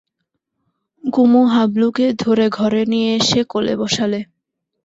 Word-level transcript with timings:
কুমু 1.03 1.41
হাবলুকে 1.45 2.05
ধরে 2.19 2.45
ঘরে 2.49 2.81
নিয়ে 2.85 3.09
এসে 3.19 3.41
কোলে 3.43 3.73
বসালে। 3.77 4.19